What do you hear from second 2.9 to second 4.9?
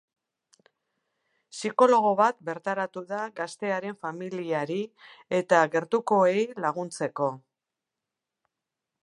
da gaztearen familiari